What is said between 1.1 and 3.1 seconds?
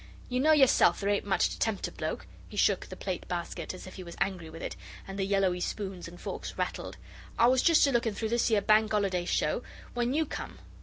ain't much to tempt a bloke,' he shook the